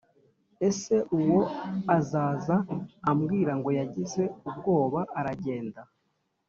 Ese 0.67 0.95
ubwo 1.15 1.39
azaza 1.97 2.55
ambwirango 3.09 3.69
yagize 3.79 4.23
ubwoba 4.49 4.99
aragenda 5.19 5.81